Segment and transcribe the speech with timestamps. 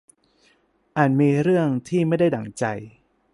[0.97, 2.63] อาจมีเรื่องที่ไม่ได้ดั่งใจ